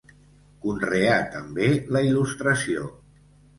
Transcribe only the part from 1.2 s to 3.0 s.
també la il·lustració.